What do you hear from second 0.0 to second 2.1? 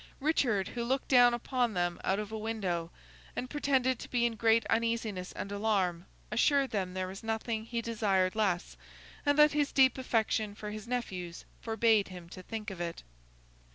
Richard, who looked down upon them